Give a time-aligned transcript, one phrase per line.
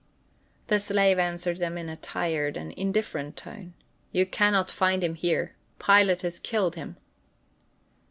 [0.65, 3.75] The slave answered them in a tired and indifferent tone:
[4.11, 5.53] "You can not find him here.
[5.77, 6.97] Pilate has killed him."